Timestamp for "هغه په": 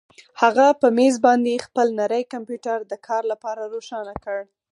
0.41-0.87